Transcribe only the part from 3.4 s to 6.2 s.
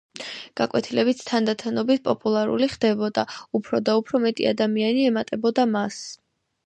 უფრო და უფრო მეტი ადამიანი ემატებოდა მას.